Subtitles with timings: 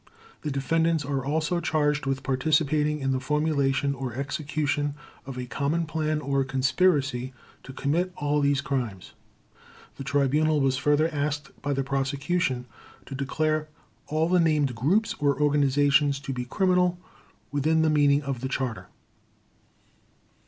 [0.41, 4.95] The defendants are also charged with participating in the formulation or execution
[5.27, 9.13] of a common plan or conspiracy to commit all these crimes.
[9.97, 12.65] The Tribunal was further asked by the Prosecution
[13.05, 13.67] to declare
[14.07, 16.97] all the named groups or organizations to be criminal
[17.51, 18.87] within the meaning of the Charter.